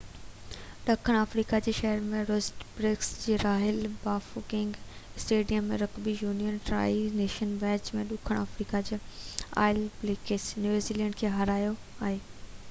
ڏکڻ 0.85 1.15
آفريقا 1.17 1.57
جي 1.65 1.73
شهر 1.79 2.23
روسٽنبرگ 2.29 3.05
جي 3.25 3.35
Royal 3.41 3.77
Bafokeng 4.05 4.79
Stadium 5.21 5.71
۾ 5.75 5.79
rugby 5.83 6.15
union 6.23 6.57
Tri 6.71 7.05
Nations 7.21 7.61
match 7.69 7.93
۾ 8.01 8.07
ڏکڻ 8.15 8.41
آفريقا 8.49 8.83
آل 9.69 9.85
بليڪس 10.01 10.51
نيوزي 10.67 11.01
لينڊ 11.03 11.21
کي 11.23 11.35
هارايو 11.39 11.79
آهي 12.09 12.19